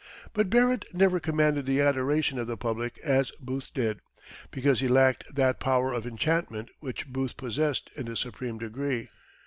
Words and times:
But 0.33 0.49
Barrett 0.49 0.85
never 0.95 1.19
commanded 1.19 1.67
the 1.67 1.79
adoration 1.79 2.39
of 2.39 2.47
the 2.47 2.57
public 2.57 2.97
as 3.03 3.29
Booth 3.39 3.71
did, 3.71 3.99
because 4.49 4.79
he 4.79 4.87
lacked 4.87 5.35
that 5.35 5.59
power 5.59 5.93
of 5.93 6.07
enchantment 6.07 6.71
which 6.79 7.05
Booth 7.13 7.37
possessed 7.37 7.91
in 7.95 8.07
a 8.07 8.15
supreme 8.15 8.57
degree. 8.57 9.09